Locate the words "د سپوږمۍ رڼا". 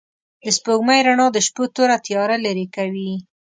0.43-1.27